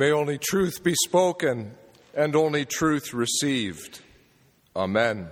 May 0.00 0.12
only 0.12 0.38
truth 0.38 0.82
be 0.82 0.94
spoken 1.04 1.72
and 2.14 2.34
only 2.34 2.64
truth 2.64 3.12
received. 3.12 4.00
Amen. 4.74 5.28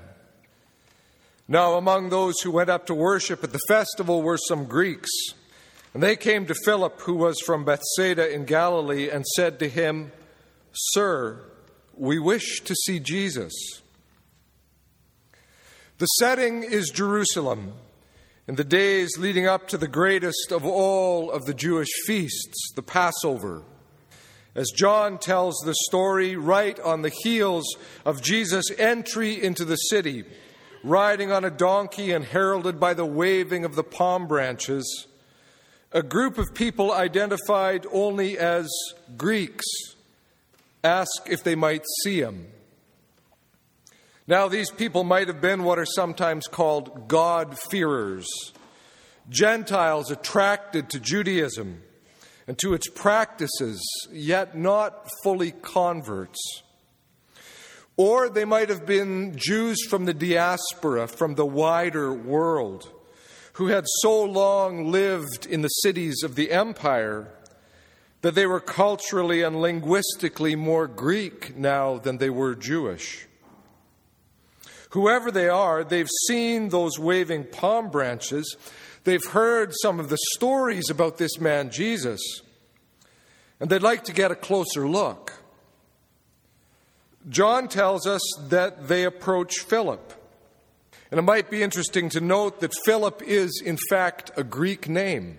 Now, 1.48 1.76
among 1.76 2.10
those 2.10 2.42
who 2.42 2.50
went 2.50 2.68
up 2.68 2.84
to 2.88 2.94
worship 2.94 3.42
at 3.42 3.52
the 3.52 3.60
festival 3.66 4.20
were 4.20 4.36
some 4.36 4.66
Greeks. 4.66 5.08
And 5.94 6.02
they 6.02 6.16
came 6.16 6.44
to 6.44 6.54
Philip, 6.66 7.00
who 7.00 7.14
was 7.14 7.40
from 7.46 7.64
Bethsaida 7.64 8.30
in 8.30 8.44
Galilee, 8.44 9.08
and 9.08 9.24
said 9.24 9.58
to 9.60 9.70
him, 9.70 10.12
Sir, 10.72 11.40
we 11.94 12.18
wish 12.18 12.60
to 12.60 12.74
see 12.74 13.00
Jesus. 13.00 13.54
The 15.96 16.06
setting 16.18 16.62
is 16.62 16.90
Jerusalem 16.90 17.72
in 18.46 18.56
the 18.56 18.64
days 18.64 19.16
leading 19.16 19.46
up 19.46 19.66
to 19.68 19.78
the 19.78 19.88
greatest 19.88 20.52
of 20.52 20.66
all 20.66 21.30
of 21.30 21.46
the 21.46 21.54
Jewish 21.54 21.88
feasts, 22.04 22.70
the 22.76 22.82
Passover. 22.82 23.62
As 24.58 24.72
John 24.74 25.18
tells 25.18 25.56
the 25.58 25.74
story 25.86 26.34
right 26.34 26.80
on 26.80 27.02
the 27.02 27.12
heels 27.22 27.76
of 28.04 28.20
Jesus' 28.20 28.72
entry 28.76 29.40
into 29.40 29.64
the 29.64 29.76
city, 29.76 30.24
riding 30.82 31.30
on 31.30 31.44
a 31.44 31.50
donkey 31.50 32.10
and 32.10 32.24
heralded 32.24 32.80
by 32.80 32.92
the 32.92 33.06
waving 33.06 33.64
of 33.64 33.76
the 33.76 33.84
palm 33.84 34.26
branches, 34.26 35.06
a 35.92 36.02
group 36.02 36.38
of 36.38 36.54
people 36.54 36.90
identified 36.90 37.86
only 37.92 38.36
as 38.36 38.68
Greeks 39.16 39.64
ask 40.82 41.08
if 41.30 41.44
they 41.44 41.54
might 41.54 41.84
see 42.02 42.20
him. 42.20 42.48
Now, 44.26 44.48
these 44.48 44.72
people 44.72 45.04
might 45.04 45.28
have 45.28 45.40
been 45.40 45.62
what 45.62 45.78
are 45.78 45.86
sometimes 45.86 46.48
called 46.48 47.06
God-fearers, 47.06 48.26
Gentiles 49.30 50.10
attracted 50.10 50.90
to 50.90 50.98
Judaism 50.98 51.82
and 52.48 52.58
to 52.58 52.72
its 52.72 52.88
practices, 52.88 53.78
yet 54.10 54.56
not 54.56 55.06
fully 55.22 55.52
converts. 55.52 56.62
Or 57.98 58.30
they 58.30 58.46
might 58.46 58.70
have 58.70 58.86
been 58.86 59.36
Jews 59.36 59.84
from 59.86 60.06
the 60.06 60.14
diaspora, 60.14 61.08
from 61.08 61.34
the 61.34 61.44
wider 61.44 62.12
world, 62.14 62.90
who 63.54 63.66
had 63.66 63.84
so 64.00 64.22
long 64.24 64.90
lived 64.90 65.44
in 65.44 65.60
the 65.60 65.68
cities 65.68 66.22
of 66.22 66.36
the 66.36 66.50
empire 66.50 67.28
that 68.22 68.34
they 68.34 68.46
were 68.46 68.60
culturally 68.60 69.42
and 69.42 69.60
linguistically 69.60 70.56
more 70.56 70.86
Greek 70.86 71.54
now 71.54 71.98
than 71.98 72.16
they 72.16 72.30
were 72.30 72.54
Jewish. 72.54 73.26
Whoever 74.90 75.30
they 75.30 75.50
are, 75.50 75.84
they've 75.84 76.10
seen 76.26 76.70
those 76.70 76.98
waving 76.98 77.44
palm 77.44 77.90
branches 77.90 78.56
They've 79.08 79.24
heard 79.24 79.72
some 79.80 80.00
of 80.00 80.10
the 80.10 80.18
stories 80.34 80.90
about 80.90 81.16
this 81.16 81.40
man, 81.40 81.70
Jesus, 81.70 82.20
and 83.58 83.70
they'd 83.70 83.80
like 83.80 84.04
to 84.04 84.12
get 84.12 84.30
a 84.30 84.34
closer 84.34 84.86
look. 84.86 85.32
John 87.26 87.68
tells 87.68 88.06
us 88.06 88.20
that 88.50 88.86
they 88.88 89.04
approach 89.04 89.60
Philip. 89.60 90.12
And 91.10 91.18
it 91.18 91.22
might 91.22 91.50
be 91.50 91.62
interesting 91.62 92.10
to 92.10 92.20
note 92.20 92.60
that 92.60 92.74
Philip 92.84 93.22
is, 93.22 93.62
in 93.64 93.78
fact, 93.88 94.30
a 94.36 94.44
Greek 94.44 94.90
name. 94.90 95.38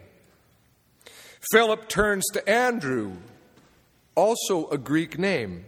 Philip 1.52 1.88
turns 1.88 2.26
to 2.34 2.50
Andrew, 2.50 3.18
also 4.16 4.68
a 4.70 4.80
Greek 4.80 5.20
name. 5.20 5.64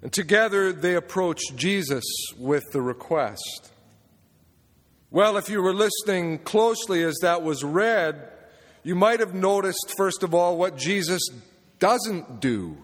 And 0.00 0.12
together 0.12 0.72
they 0.72 0.94
approach 0.94 1.40
Jesus 1.56 2.04
with 2.38 2.70
the 2.70 2.82
request. 2.82 3.72
Well, 5.10 5.38
if 5.38 5.48
you 5.48 5.62
were 5.62 5.72
listening 5.72 6.38
closely 6.40 7.02
as 7.02 7.16
that 7.22 7.42
was 7.42 7.64
read, 7.64 8.28
you 8.82 8.94
might 8.94 9.20
have 9.20 9.32
noticed, 9.32 9.94
first 9.96 10.22
of 10.22 10.34
all, 10.34 10.58
what 10.58 10.76
Jesus 10.76 11.22
doesn't 11.78 12.40
do. 12.40 12.76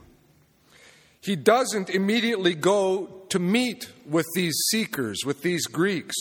He 1.20 1.36
doesn't 1.36 1.90
immediately 1.90 2.54
go 2.54 3.24
to 3.28 3.38
meet 3.38 3.90
with 4.06 4.24
these 4.34 4.54
seekers, 4.70 5.20
with 5.26 5.42
these 5.42 5.66
Greeks, 5.66 6.14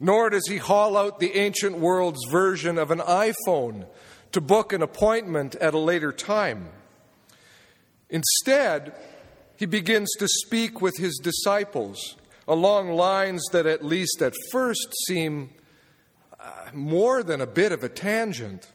nor 0.00 0.28
does 0.28 0.48
he 0.48 0.56
haul 0.56 0.96
out 0.96 1.20
the 1.20 1.36
ancient 1.36 1.78
world's 1.78 2.24
version 2.28 2.76
of 2.76 2.90
an 2.90 2.98
iPhone 2.98 3.86
to 4.32 4.40
book 4.40 4.72
an 4.72 4.82
appointment 4.82 5.54
at 5.56 5.72
a 5.72 5.78
later 5.78 6.10
time. 6.10 6.68
Instead, 8.08 8.92
he 9.56 9.66
begins 9.66 10.10
to 10.18 10.26
speak 10.26 10.80
with 10.80 10.96
his 10.96 11.20
disciples 11.22 12.16
along 12.50 12.90
lines 12.90 13.46
that, 13.52 13.64
at 13.64 13.84
least 13.84 14.20
at 14.20 14.34
first, 14.50 14.92
seem 15.06 15.50
uh, 16.40 16.50
more 16.74 17.22
than 17.22 17.40
a 17.40 17.46
bit 17.46 17.70
of 17.70 17.84
a 17.84 17.88
tangent. 17.88 18.66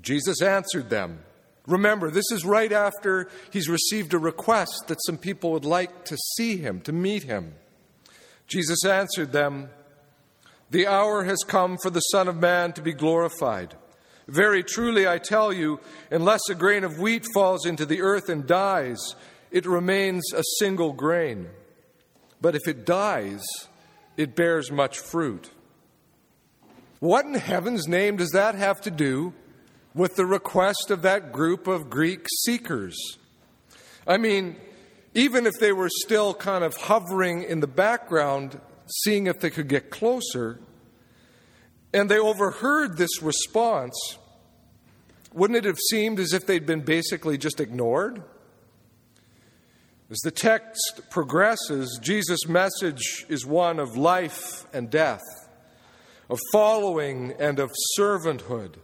Jesus 0.00 0.40
answered 0.40 0.88
them. 0.88 1.20
Remember, 1.66 2.10
this 2.10 2.32
is 2.32 2.46
right 2.46 2.72
after 2.72 3.28
he's 3.50 3.68
received 3.68 4.14
a 4.14 4.18
request 4.18 4.84
that 4.88 5.04
some 5.04 5.18
people 5.18 5.52
would 5.52 5.66
like 5.66 6.06
to 6.06 6.16
see 6.36 6.56
him, 6.56 6.80
to 6.80 6.92
meet 6.92 7.24
him. 7.24 7.52
Jesus 8.46 8.86
answered 8.86 9.32
them, 9.32 9.68
The 10.70 10.86
hour 10.86 11.24
has 11.24 11.44
come 11.46 11.76
for 11.76 11.90
the 11.90 12.00
Son 12.00 12.26
of 12.26 12.36
Man 12.36 12.72
to 12.72 12.82
be 12.82 12.94
glorified. 12.94 13.74
Very 14.26 14.64
truly, 14.64 15.06
I 15.06 15.18
tell 15.18 15.52
you, 15.52 15.78
unless 16.10 16.48
a 16.48 16.54
grain 16.54 16.84
of 16.84 16.98
wheat 16.98 17.26
falls 17.34 17.66
into 17.66 17.84
the 17.84 18.00
earth 18.00 18.30
and 18.30 18.46
dies, 18.46 19.14
it 19.50 19.66
remains 19.66 20.24
a 20.32 20.42
single 20.58 20.94
grain. 20.94 21.50
But 22.42 22.56
if 22.56 22.66
it 22.66 22.84
dies, 22.84 23.44
it 24.16 24.34
bears 24.34 24.72
much 24.72 24.98
fruit. 24.98 25.50
What 26.98 27.24
in 27.24 27.34
heaven's 27.34 27.86
name 27.86 28.16
does 28.16 28.30
that 28.30 28.56
have 28.56 28.80
to 28.82 28.90
do 28.90 29.32
with 29.94 30.16
the 30.16 30.26
request 30.26 30.90
of 30.90 31.02
that 31.02 31.32
group 31.32 31.68
of 31.68 31.88
Greek 31.88 32.26
seekers? 32.44 32.96
I 34.06 34.16
mean, 34.16 34.56
even 35.14 35.46
if 35.46 35.54
they 35.60 35.72
were 35.72 35.88
still 35.88 36.34
kind 36.34 36.64
of 36.64 36.76
hovering 36.76 37.44
in 37.44 37.60
the 37.60 37.68
background, 37.68 38.60
seeing 39.04 39.28
if 39.28 39.38
they 39.38 39.50
could 39.50 39.68
get 39.68 39.90
closer, 39.90 40.58
and 41.94 42.10
they 42.10 42.18
overheard 42.18 42.96
this 42.96 43.22
response, 43.22 44.18
wouldn't 45.32 45.58
it 45.58 45.64
have 45.64 45.78
seemed 45.90 46.18
as 46.18 46.32
if 46.32 46.46
they'd 46.46 46.66
been 46.66 46.80
basically 46.80 47.38
just 47.38 47.60
ignored? 47.60 48.24
As 50.12 50.18
the 50.18 50.30
text 50.30 51.00
progresses, 51.08 51.98
Jesus' 52.02 52.46
message 52.46 53.24
is 53.30 53.46
one 53.46 53.78
of 53.78 53.96
life 53.96 54.66
and 54.70 54.90
death, 54.90 55.22
of 56.28 56.38
following 56.52 57.32
and 57.38 57.58
of 57.58 57.72
servanthood. 57.98 58.74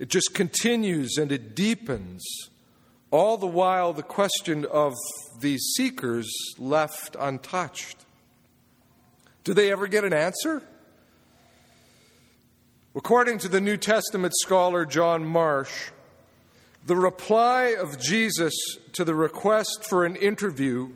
It 0.00 0.08
just 0.08 0.34
continues 0.34 1.16
and 1.16 1.30
it 1.30 1.54
deepens, 1.54 2.24
all 3.12 3.36
the 3.36 3.46
while 3.46 3.92
the 3.92 4.02
question 4.02 4.66
of 4.66 4.94
these 5.38 5.62
seekers 5.76 6.28
left 6.58 7.14
untouched. 7.16 8.04
Do 9.44 9.54
they 9.54 9.70
ever 9.70 9.86
get 9.86 10.04
an 10.04 10.12
answer? 10.12 10.60
According 12.96 13.38
to 13.38 13.48
the 13.48 13.60
New 13.60 13.76
Testament 13.76 14.34
scholar 14.36 14.84
John 14.84 15.24
Marsh, 15.24 15.90
the 16.86 16.96
reply 16.96 17.76
of 17.78 18.00
Jesus 18.00 18.54
to 18.92 19.04
the 19.04 19.14
request 19.14 19.84
for 19.84 20.04
an 20.04 20.16
interview 20.16 20.90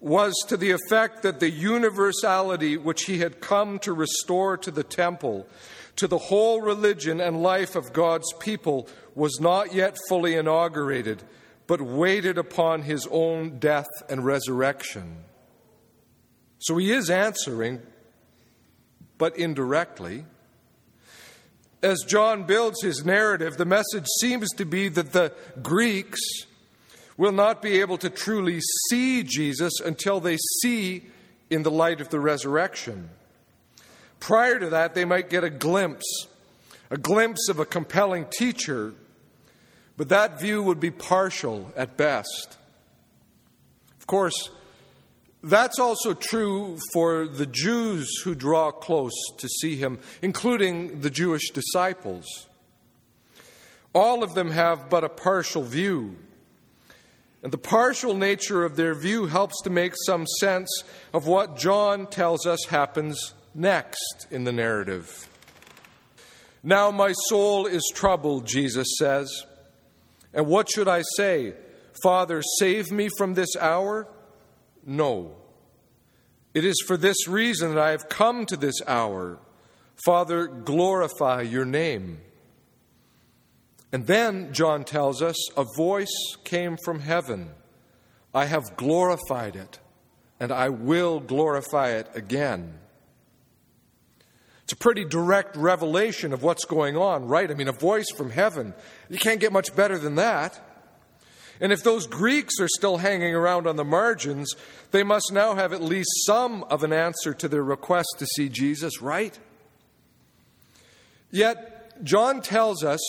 was 0.00 0.34
to 0.48 0.56
the 0.56 0.70
effect 0.70 1.22
that 1.22 1.40
the 1.40 1.50
universality 1.50 2.76
which 2.76 3.04
he 3.04 3.18
had 3.18 3.40
come 3.40 3.78
to 3.78 3.92
restore 3.92 4.56
to 4.56 4.70
the 4.70 4.82
temple, 4.82 5.48
to 5.96 6.06
the 6.06 6.18
whole 6.18 6.60
religion 6.60 7.20
and 7.20 7.42
life 7.42 7.74
of 7.74 7.92
God's 7.92 8.32
people, 8.34 8.88
was 9.14 9.40
not 9.40 9.72
yet 9.72 9.96
fully 10.08 10.34
inaugurated, 10.34 11.22
but 11.66 11.80
waited 11.80 12.36
upon 12.36 12.82
his 12.82 13.08
own 13.10 13.58
death 13.58 13.88
and 14.08 14.24
resurrection. 14.24 15.16
So 16.58 16.76
he 16.76 16.92
is 16.92 17.10
answering, 17.10 17.80
but 19.18 19.38
indirectly 19.38 20.24
as 21.84 22.02
John 22.06 22.44
builds 22.44 22.82
his 22.82 23.04
narrative, 23.04 23.58
the 23.58 23.66
message 23.66 24.06
seems 24.20 24.50
to 24.52 24.64
be 24.64 24.88
that 24.88 25.12
the 25.12 25.32
Greeks 25.62 26.20
will 27.16 27.32
not 27.32 27.60
be 27.60 27.80
able 27.80 27.98
to 27.98 28.10
truly 28.10 28.60
see 28.88 29.22
Jesus 29.22 29.80
until 29.84 30.18
they 30.18 30.38
see 30.62 31.04
in 31.50 31.62
the 31.62 31.70
light 31.70 32.00
of 32.00 32.08
the 32.08 32.18
resurrection. 32.18 33.10
Prior 34.18 34.58
to 34.58 34.70
that, 34.70 34.94
they 34.94 35.04
might 35.04 35.28
get 35.28 35.44
a 35.44 35.50
glimpse, 35.50 36.26
a 36.90 36.96
glimpse 36.96 37.48
of 37.50 37.58
a 37.58 37.66
compelling 37.66 38.26
teacher, 38.36 38.94
but 39.96 40.08
that 40.08 40.40
view 40.40 40.62
would 40.62 40.80
be 40.80 40.90
partial 40.90 41.70
at 41.76 41.98
best. 41.98 42.56
Of 43.98 44.06
course, 44.06 44.50
that's 45.44 45.78
also 45.78 46.14
true 46.14 46.78
for 46.92 47.26
the 47.26 47.46
Jews 47.46 48.22
who 48.22 48.34
draw 48.34 48.70
close 48.70 49.12
to 49.36 49.48
see 49.48 49.76
him, 49.76 49.98
including 50.22 51.00
the 51.00 51.10
Jewish 51.10 51.50
disciples. 51.50 52.48
All 53.94 54.22
of 54.22 54.34
them 54.34 54.50
have 54.50 54.88
but 54.88 55.04
a 55.04 55.08
partial 55.08 55.62
view. 55.62 56.16
And 57.42 57.52
the 57.52 57.58
partial 57.58 58.14
nature 58.14 58.64
of 58.64 58.76
their 58.76 58.94
view 58.94 59.26
helps 59.26 59.60
to 59.62 59.70
make 59.70 59.92
some 60.06 60.26
sense 60.40 60.82
of 61.12 61.26
what 61.26 61.58
John 61.58 62.06
tells 62.06 62.46
us 62.46 62.64
happens 62.64 63.34
next 63.54 64.26
in 64.30 64.44
the 64.44 64.52
narrative. 64.52 65.28
Now 66.62 66.90
my 66.90 67.12
soul 67.28 67.66
is 67.66 67.92
troubled, 67.94 68.46
Jesus 68.46 68.88
says. 68.98 69.30
And 70.32 70.46
what 70.46 70.70
should 70.70 70.88
I 70.88 71.02
say? 71.16 71.52
Father, 72.02 72.40
save 72.58 72.90
me 72.90 73.10
from 73.18 73.34
this 73.34 73.54
hour? 73.56 74.08
No. 74.86 75.36
It 76.52 76.64
is 76.64 76.82
for 76.86 76.96
this 76.96 77.26
reason 77.26 77.74
that 77.74 77.82
I 77.82 77.90
have 77.90 78.08
come 78.08 78.46
to 78.46 78.56
this 78.56 78.80
hour. 78.86 79.38
Father, 80.04 80.46
glorify 80.46 81.42
your 81.42 81.64
name. 81.64 82.20
And 83.92 84.06
then, 84.06 84.52
John 84.52 84.84
tells 84.84 85.22
us, 85.22 85.36
a 85.56 85.64
voice 85.76 86.36
came 86.44 86.76
from 86.84 87.00
heaven 87.00 87.50
I 88.34 88.46
have 88.46 88.76
glorified 88.76 89.54
it, 89.54 89.78
and 90.40 90.50
I 90.50 90.68
will 90.68 91.20
glorify 91.20 91.90
it 91.90 92.08
again. 92.14 92.74
It's 94.64 94.72
a 94.72 94.76
pretty 94.76 95.04
direct 95.04 95.56
revelation 95.56 96.32
of 96.32 96.42
what's 96.42 96.64
going 96.64 96.96
on, 96.96 97.26
right? 97.26 97.48
I 97.48 97.54
mean, 97.54 97.68
a 97.68 97.72
voice 97.72 98.10
from 98.16 98.30
heaven. 98.30 98.74
You 99.08 99.18
can't 99.18 99.38
get 99.38 99.52
much 99.52 99.76
better 99.76 99.98
than 99.98 100.16
that. 100.16 100.60
And 101.60 101.72
if 101.72 101.82
those 101.82 102.06
Greeks 102.06 102.54
are 102.60 102.68
still 102.68 102.98
hanging 102.98 103.34
around 103.34 103.66
on 103.66 103.76
the 103.76 103.84
margins, 103.84 104.52
they 104.90 105.02
must 105.02 105.32
now 105.32 105.54
have 105.54 105.72
at 105.72 105.82
least 105.82 106.10
some 106.26 106.64
of 106.64 106.82
an 106.82 106.92
answer 106.92 107.32
to 107.34 107.48
their 107.48 107.62
request 107.62 108.08
to 108.18 108.26
see 108.26 108.48
Jesus, 108.48 109.00
right? 109.00 109.38
Yet, 111.30 112.02
John 112.04 112.40
tells 112.42 112.82
us 112.82 113.00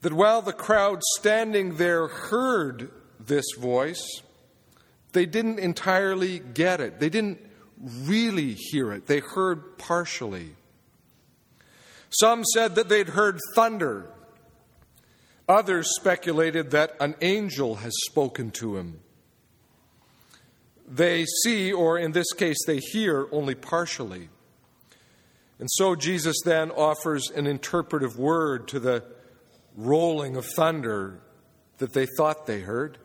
that 0.00 0.12
while 0.12 0.42
the 0.42 0.52
crowd 0.52 1.02
standing 1.16 1.76
there 1.76 2.08
heard 2.08 2.90
this 3.20 3.46
voice, 3.58 4.22
they 5.12 5.26
didn't 5.26 5.58
entirely 5.58 6.38
get 6.38 6.80
it. 6.80 7.00
They 7.00 7.08
didn't 7.08 7.38
really 7.80 8.54
hear 8.54 8.92
it. 8.92 9.06
They 9.06 9.20
heard 9.20 9.78
partially. 9.78 10.50
Some 12.10 12.44
said 12.44 12.74
that 12.74 12.88
they'd 12.88 13.10
heard 13.10 13.38
thunder 13.54 14.10
Others 15.48 15.96
speculated 15.96 16.70
that 16.72 16.94
an 17.00 17.14
angel 17.22 17.76
has 17.76 17.94
spoken 18.06 18.50
to 18.52 18.76
him. 18.76 19.00
They 20.86 21.24
see, 21.42 21.72
or 21.72 21.98
in 21.98 22.12
this 22.12 22.32
case, 22.32 22.58
they 22.66 22.78
hear 22.78 23.28
only 23.32 23.54
partially. 23.54 24.28
And 25.58 25.68
so 25.72 25.94
Jesus 25.94 26.36
then 26.44 26.70
offers 26.70 27.30
an 27.30 27.46
interpretive 27.46 28.18
word 28.18 28.68
to 28.68 28.78
the 28.78 29.04
rolling 29.76 30.36
of 30.36 30.46
thunder 30.56 31.20
that 31.78 31.92
they 31.92 32.06
thought 32.16 32.46
they 32.46 32.60
heard. 32.60 32.98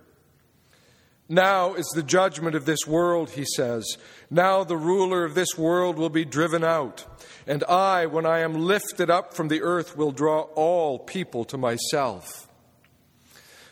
Now 1.33 1.73
is 1.73 1.87
the 1.95 2.03
judgment 2.03 2.55
of 2.55 2.65
this 2.65 2.85
world, 2.85 3.31
he 3.31 3.43
says. 3.55 3.97
Now 4.29 4.63
the 4.63 4.77
ruler 4.77 5.25
of 5.25 5.33
this 5.33 5.57
world 5.57 5.97
will 5.97 6.11
be 6.11 6.25
driven 6.25 6.63
out. 6.63 7.05
And 7.47 7.63
I, 7.63 8.05
when 8.05 8.27
I 8.27 8.41
am 8.41 8.53
lifted 8.53 9.09
up 9.09 9.33
from 9.33 9.47
the 9.47 9.63
earth, 9.63 9.97
will 9.97 10.11
draw 10.11 10.41
all 10.53 10.99
people 10.99 11.43
to 11.45 11.57
myself. 11.57 12.47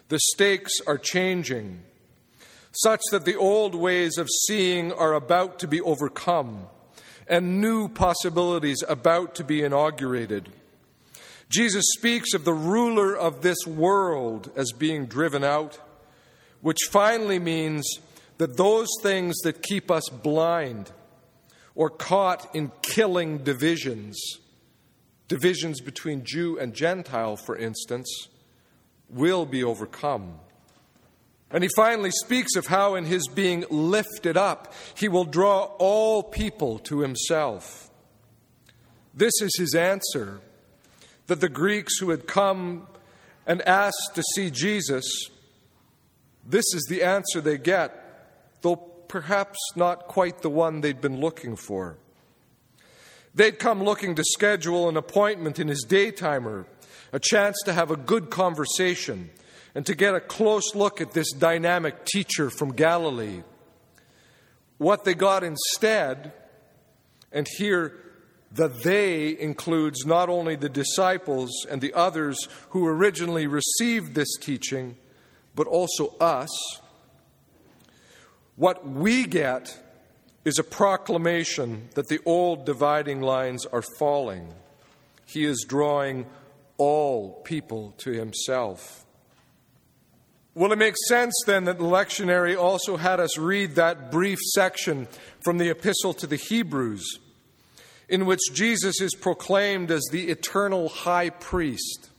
The 0.09 0.19
stakes 0.33 0.73
are 0.87 0.97
changing, 0.97 1.83
such 2.71 3.01
that 3.11 3.25
the 3.25 3.37
old 3.37 3.75
ways 3.75 4.17
of 4.17 4.27
seeing 4.47 4.91
are 4.91 5.13
about 5.13 5.59
to 5.59 5.67
be 5.67 5.81
overcome, 5.81 6.65
and 7.27 7.61
new 7.61 7.87
possibilities 7.87 8.83
about 8.89 9.35
to 9.35 9.43
be 9.43 9.61
inaugurated. 9.61 10.49
Jesus 11.47 11.85
speaks 11.95 12.33
of 12.33 12.43
the 12.43 12.53
ruler 12.53 13.15
of 13.15 13.43
this 13.43 13.67
world 13.67 14.49
as 14.55 14.71
being 14.71 15.05
driven 15.05 15.43
out 15.43 15.79
which 16.61 16.79
finally 16.89 17.39
means 17.39 17.85
that 18.37 18.57
those 18.57 18.87
things 19.01 19.37
that 19.43 19.61
keep 19.61 19.91
us 19.91 20.07
blind 20.09 20.91
or 21.75 21.89
caught 21.89 22.53
in 22.55 22.71
killing 22.81 23.39
divisions, 23.39 24.19
divisions 25.27 25.81
between 25.81 26.23
Jew 26.23 26.57
and 26.59 26.73
Gentile, 26.73 27.35
for 27.35 27.55
instance, 27.55 28.27
will 29.09 29.45
be 29.45 29.63
overcome. 29.63 30.39
And 31.51 31.63
he 31.63 31.69
finally 31.75 32.11
speaks 32.11 32.55
of 32.55 32.67
how, 32.67 32.95
in 32.95 33.05
his 33.05 33.27
being 33.27 33.65
lifted 33.69 34.37
up, 34.37 34.73
he 34.95 35.09
will 35.09 35.25
draw 35.25 35.63
all 35.79 36.23
people 36.23 36.79
to 36.79 37.01
himself. 37.01 37.89
This 39.13 39.33
is 39.41 39.51
his 39.57 39.75
answer 39.75 40.39
that 41.27 41.41
the 41.41 41.49
Greeks 41.49 41.97
who 41.99 42.09
had 42.09 42.25
come 42.25 42.87
and 43.45 43.61
asked 43.63 44.11
to 44.15 44.23
see 44.35 44.49
Jesus 44.49 45.29
this 46.45 46.65
is 46.73 46.85
the 46.89 47.03
answer 47.03 47.41
they 47.41 47.57
get, 47.57 48.61
though 48.61 48.75
perhaps 48.75 49.57
not 49.75 50.07
quite 50.07 50.41
the 50.41 50.49
one 50.49 50.81
they'd 50.81 51.01
been 51.01 51.19
looking 51.19 51.55
for. 51.55 51.97
They'd 53.33 53.59
come 53.59 53.83
looking 53.83 54.15
to 54.15 54.23
schedule 54.23 54.89
an 54.89 54.97
appointment 54.97 55.59
in 55.59 55.67
his 55.67 55.85
daytimer, 55.87 56.65
a 57.13 57.19
chance 57.19 57.57
to 57.65 57.73
have 57.73 57.91
a 57.91 57.95
good 57.95 58.29
conversation, 58.29 59.29
and 59.73 59.85
to 59.85 59.95
get 59.95 60.15
a 60.15 60.19
close 60.19 60.75
look 60.75 60.99
at 60.99 61.11
this 61.11 61.31
dynamic 61.31 62.05
teacher 62.05 62.49
from 62.49 62.73
Galilee. 62.73 63.43
What 64.77 65.05
they 65.05 65.13
got 65.13 65.43
instead, 65.43 66.33
and 67.31 67.47
here 67.57 67.93
the 68.51 68.67
they 68.67 69.39
includes 69.39 70.05
not 70.05 70.27
only 70.27 70.55
the 70.55 70.69
disciples 70.69 71.65
and 71.69 71.79
the 71.79 71.93
others 71.93 72.49
who 72.69 72.85
originally 72.85 73.47
received 73.47 74.13
this 74.13 74.35
teaching, 74.41 74.97
but 75.55 75.67
also 75.67 76.15
us, 76.19 76.49
what 78.55 78.87
we 78.87 79.25
get 79.25 79.77
is 80.45 80.59
a 80.59 80.63
proclamation 80.63 81.89
that 81.95 82.07
the 82.07 82.19
old 82.25 82.65
dividing 82.65 83.21
lines 83.21 83.65
are 83.65 83.83
falling. 83.99 84.53
He 85.25 85.45
is 85.45 85.65
drawing 85.67 86.25
all 86.77 87.41
people 87.43 87.93
to 87.99 88.11
himself. 88.11 89.05
Well, 90.53 90.73
it 90.73 90.77
makes 90.77 90.99
sense 91.07 91.33
then 91.45 91.63
that 91.63 91.77
the 91.77 91.85
lectionary 91.85 92.55
also 92.55 92.97
had 92.97 93.19
us 93.19 93.37
read 93.37 93.75
that 93.75 94.11
brief 94.11 94.39
section 94.53 95.07
from 95.43 95.57
the 95.57 95.69
Epistle 95.69 96.13
to 96.15 96.27
the 96.27 96.35
Hebrews, 96.35 97.19
in 98.09 98.25
which 98.25 98.41
Jesus 98.53 98.99
is 98.99 99.15
proclaimed 99.15 99.89
as 99.91 100.03
the 100.11 100.29
eternal 100.29 100.89
high 100.89 101.29
priest. 101.29 102.10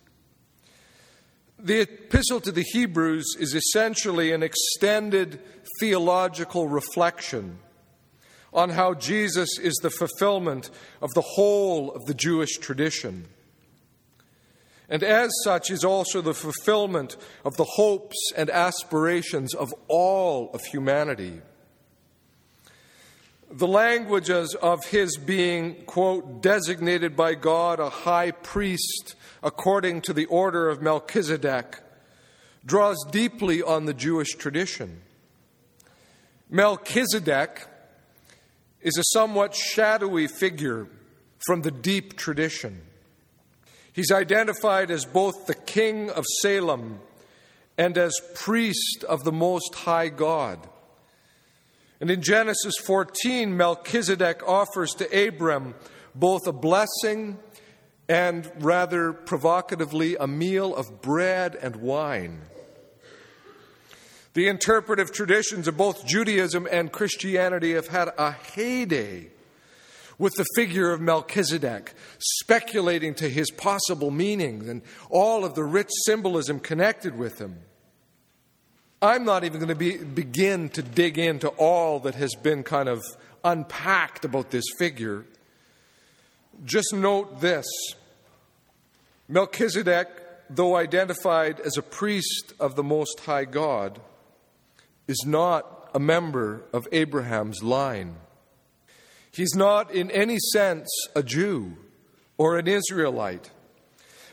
The 1.64 1.82
epistle 1.82 2.40
to 2.40 2.50
the 2.50 2.64
Hebrews 2.72 3.36
is 3.38 3.54
essentially 3.54 4.32
an 4.32 4.42
extended 4.42 5.40
theological 5.78 6.66
reflection 6.66 7.60
on 8.52 8.70
how 8.70 8.94
Jesus 8.94 9.60
is 9.60 9.74
the 9.76 9.90
fulfillment 9.90 10.70
of 11.00 11.10
the 11.14 11.20
whole 11.20 11.92
of 11.92 12.04
the 12.06 12.14
Jewish 12.14 12.58
tradition. 12.58 13.26
And 14.88 15.04
as 15.04 15.30
such, 15.44 15.70
is 15.70 15.84
also 15.84 16.20
the 16.20 16.34
fulfillment 16.34 17.16
of 17.44 17.56
the 17.56 17.64
hopes 17.64 18.16
and 18.36 18.50
aspirations 18.50 19.54
of 19.54 19.72
all 19.86 20.50
of 20.52 20.64
humanity. 20.64 21.42
The 23.54 23.68
languages 23.68 24.54
of 24.54 24.86
his 24.86 25.18
being, 25.18 25.84
quote, 25.84 26.40
designated 26.40 27.14
by 27.14 27.34
God 27.34 27.80
a 27.80 27.90
high 27.90 28.30
priest 28.30 29.14
according 29.42 30.00
to 30.02 30.14
the 30.14 30.24
order 30.24 30.70
of 30.70 30.80
Melchizedek 30.80 31.78
draws 32.64 32.96
deeply 33.10 33.62
on 33.62 33.84
the 33.84 33.92
Jewish 33.92 34.30
tradition. 34.36 35.02
Melchizedek 36.48 37.66
is 38.80 38.96
a 38.96 39.04
somewhat 39.12 39.54
shadowy 39.54 40.28
figure 40.28 40.86
from 41.44 41.60
the 41.60 41.70
deep 41.70 42.16
tradition. 42.16 42.80
He's 43.92 44.10
identified 44.10 44.90
as 44.90 45.04
both 45.04 45.44
the 45.44 45.54
king 45.54 46.08
of 46.08 46.24
Salem 46.40 47.00
and 47.76 47.98
as 47.98 48.18
priest 48.34 49.04
of 49.06 49.24
the 49.24 49.32
Most 49.32 49.74
High 49.74 50.08
God. 50.08 50.68
And 52.02 52.10
in 52.10 52.20
Genesis 52.20 52.74
14, 52.84 53.56
Melchizedek 53.56 54.42
offers 54.44 54.90
to 54.94 55.28
Abram 55.28 55.76
both 56.16 56.48
a 56.48 56.52
blessing 56.52 57.38
and 58.08 58.50
rather 58.58 59.12
provocatively, 59.12 60.16
a 60.16 60.26
meal 60.26 60.74
of 60.74 61.00
bread 61.00 61.54
and 61.54 61.76
wine. 61.76 62.40
The 64.34 64.48
interpretive 64.48 65.12
traditions 65.12 65.68
of 65.68 65.76
both 65.76 66.04
Judaism 66.04 66.66
and 66.72 66.90
Christianity 66.90 67.74
have 67.74 67.86
had 67.86 68.08
a 68.18 68.32
heyday 68.32 69.28
with 70.18 70.34
the 70.34 70.46
figure 70.56 70.90
of 70.90 71.00
Melchizedek, 71.00 71.94
speculating 72.18 73.14
to 73.14 73.28
his 73.28 73.48
possible 73.52 74.10
meanings 74.10 74.68
and 74.68 74.82
all 75.08 75.44
of 75.44 75.54
the 75.54 75.62
rich 75.62 75.90
symbolism 76.04 76.58
connected 76.58 77.16
with 77.16 77.38
him. 77.38 77.60
I'm 79.02 79.24
not 79.24 79.42
even 79.42 79.58
going 79.58 79.68
to 79.68 79.74
be, 79.74 79.98
begin 79.98 80.68
to 80.70 80.82
dig 80.82 81.18
into 81.18 81.48
all 81.48 81.98
that 82.00 82.14
has 82.14 82.36
been 82.40 82.62
kind 82.62 82.88
of 82.88 83.02
unpacked 83.42 84.24
about 84.24 84.52
this 84.52 84.64
figure. 84.78 85.24
Just 86.64 86.94
note 86.94 87.40
this 87.40 87.66
Melchizedek, 89.28 90.06
though 90.48 90.76
identified 90.76 91.58
as 91.58 91.76
a 91.76 91.82
priest 91.82 92.52
of 92.60 92.76
the 92.76 92.84
Most 92.84 93.18
High 93.18 93.44
God, 93.44 94.00
is 95.08 95.24
not 95.26 95.90
a 95.92 95.98
member 95.98 96.62
of 96.72 96.86
Abraham's 96.92 97.60
line. 97.60 98.14
He's 99.32 99.56
not 99.56 99.90
in 99.90 100.12
any 100.12 100.38
sense 100.52 100.88
a 101.16 101.24
Jew 101.24 101.76
or 102.38 102.56
an 102.56 102.68
Israelite, 102.68 103.50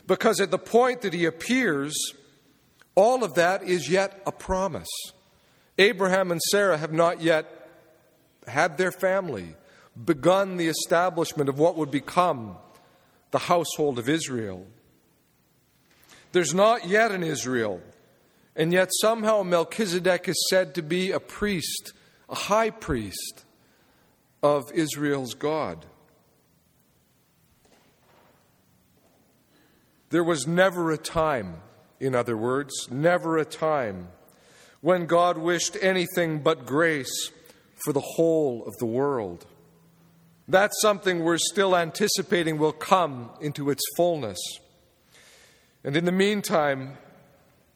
because 0.06 0.40
at 0.40 0.52
the 0.52 0.58
point 0.58 1.00
that 1.00 1.12
he 1.12 1.24
appears, 1.24 1.94
All 2.94 3.24
of 3.24 3.34
that 3.34 3.62
is 3.62 3.88
yet 3.88 4.20
a 4.26 4.32
promise. 4.32 4.88
Abraham 5.78 6.30
and 6.30 6.40
Sarah 6.50 6.78
have 6.78 6.92
not 6.92 7.22
yet 7.22 7.68
had 8.46 8.78
their 8.78 8.92
family, 8.92 9.54
begun 10.04 10.56
the 10.56 10.68
establishment 10.68 11.48
of 11.48 11.58
what 11.58 11.76
would 11.76 11.90
become 11.90 12.56
the 13.30 13.38
household 13.38 13.98
of 13.98 14.08
Israel. 14.08 14.66
There's 16.32 16.54
not 16.54 16.86
yet 16.86 17.10
an 17.12 17.22
Israel, 17.22 17.80
and 18.56 18.72
yet 18.72 18.90
somehow 19.00 19.42
Melchizedek 19.42 20.28
is 20.28 20.46
said 20.48 20.74
to 20.74 20.82
be 20.82 21.10
a 21.10 21.20
priest, 21.20 21.92
a 22.28 22.34
high 22.34 22.70
priest 22.70 23.44
of 24.42 24.72
Israel's 24.72 25.34
God. 25.34 25.86
There 30.10 30.24
was 30.24 30.46
never 30.46 30.90
a 30.90 30.98
time, 30.98 31.62
in 32.00 32.14
other 32.14 32.36
words, 32.36 32.88
never 32.90 33.36
a 33.36 33.44
time 33.44 34.08
when 34.80 35.06
God 35.06 35.36
wished 35.36 35.76
anything 35.80 36.40
but 36.40 36.64
grace 36.64 37.30
for 37.84 37.92
the 37.92 38.00
whole 38.00 38.64
of 38.66 38.76
the 38.78 38.86
world. 38.86 39.46
That's 40.48 40.80
something 40.80 41.22
we're 41.22 41.38
still 41.38 41.76
anticipating 41.76 42.58
will 42.58 42.72
come 42.72 43.30
into 43.40 43.70
its 43.70 43.82
fullness. 43.96 44.38
And 45.84 45.96
in 45.96 46.06
the 46.06 46.12
meantime, 46.12 46.98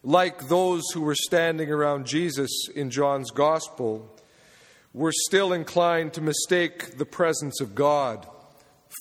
like 0.03 0.49
those 0.49 0.83
who 0.93 1.03
were 1.03 1.15
standing 1.15 1.71
around 1.71 2.07
Jesus 2.07 2.51
in 2.75 2.91
John's 2.91 3.31
Gospel, 3.31 4.11
we're 4.93 5.13
still 5.13 5.53
inclined 5.53 6.15
to 6.15 6.21
mistake 6.21 6.99
the 6.99 7.07
presence 7.07 7.61
of 7.61 7.75
God 7.75 8.27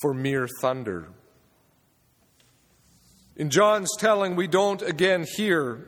for 0.01 0.13
mere 0.13 0.47
thunder. 0.61 1.07
In 3.35 3.49
John's 3.49 3.89
telling, 3.97 4.35
we 4.35 4.47
don't 4.47 4.81
again 4.83 5.25
hear 5.35 5.87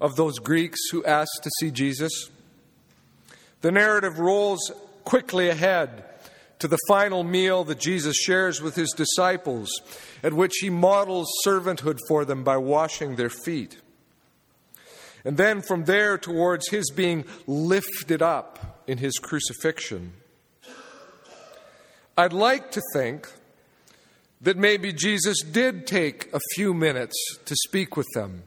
of 0.00 0.16
those 0.16 0.38
Greeks 0.38 0.80
who 0.90 1.04
asked 1.04 1.40
to 1.42 1.50
see 1.58 1.70
Jesus. 1.70 2.30
The 3.62 3.72
narrative 3.72 4.18
rolls 4.18 4.70
quickly 5.04 5.48
ahead 5.48 6.04
to 6.58 6.68
the 6.68 6.78
final 6.86 7.24
meal 7.24 7.64
that 7.64 7.80
Jesus 7.80 8.16
shares 8.16 8.60
with 8.60 8.74
his 8.74 8.90
disciples, 8.90 9.70
at 10.22 10.34
which 10.34 10.52
he 10.60 10.68
models 10.68 11.28
servanthood 11.46 11.98
for 12.06 12.24
them 12.26 12.44
by 12.44 12.58
washing 12.58 13.16
their 13.16 13.30
feet. 13.30 13.80
And 15.24 15.38
then 15.38 15.62
from 15.62 15.84
there 15.84 16.18
towards 16.18 16.68
his 16.68 16.90
being 16.90 17.24
lifted 17.46 18.20
up 18.20 18.82
in 18.86 18.98
his 18.98 19.14
crucifixion. 19.14 20.12
I'd 22.16 22.34
like 22.34 22.70
to 22.72 22.82
think 22.92 23.28
that 24.40 24.56
maybe 24.56 24.92
Jesus 24.92 25.40
did 25.42 25.86
take 25.86 26.32
a 26.32 26.40
few 26.54 26.74
minutes 26.74 27.14
to 27.44 27.54
speak 27.64 27.96
with 27.96 28.06
them. 28.14 28.42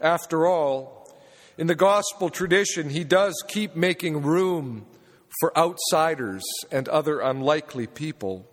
After 0.00 0.46
all, 0.46 1.12
in 1.56 1.66
the 1.66 1.74
gospel 1.74 2.30
tradition, 2.30 2.90
he 2.90 3.04
does 3.04 3.34
keep 3.48 3.76
making 3.76 4.22
room 4.22 4.86
for 5.40 5.56
outsiders 5.56 6.42
and 6.70 6.88
other 6.88 7.20
unlikely 7.20 7.86
people. 7.86 8.46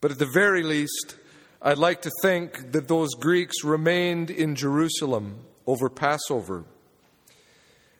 But 0.00 0.12
at 0.12 0.18
the 0.18 0.30
very 0.32 0.62
least, 0.62 1.16
I'd 1.62 1.78
like 1.78 2.02
to 2.02 2.10
think 2.22 2.72
that 2.72 2.88
those 2.88 3.14
Greeks 3.14 3.64
remained 3.64 4.30
in 4.30 4.54
Jerusalem 4.54 5.40
over 5.66 5.90
Passover, 5.90 6.64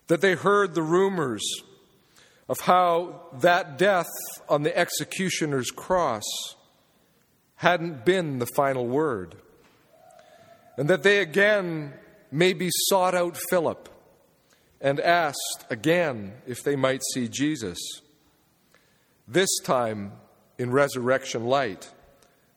that 0.07 0.21
they 0.21 0.35
heard 0.35 0.75
the 0.75 0.83
rumors 0.83 1.43
of 2.50 2.59
how 2.62 3.28
that 3.33 3.78
death 3.78 4.11
on 4.49 4.64
the 4.64 4.76
executioner's 4.76 5.71
cross 5.71 6.25
hadn't 7.54 8.04
been 8.04 8.40
the 8.40 8.49
final 8.57 8.88
word, 8.88 9.37
and 10.76 10.90
that 10.90 11.04
they 11.04 11.21
again 11.21 11.92
maybe 12.33 12.69
sought 12.88 13.14
out 13.14 13.38
Philip 13.50 13.88
and 14.80 14.99
asked 14.99 15.64
again 15.71 16.33
if 16.45 16.64
they 16.64 16.75
might 16.75 17.02
see 17.14 17.28
Jesus. 17.28 17.78
This 19.28 19.50
time, 19.62 20.12
in 20.59 20.73
resurrection 20.73 21.45
light, 21.45 21.92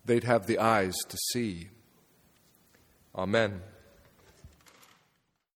they'd 0.06 0.24
have 0.24 0.48
the 0.48 0.58
eyes 0.58 0.96
to 1.08 1.18
see. 1.32 1.70
Amen. 3.16 3.62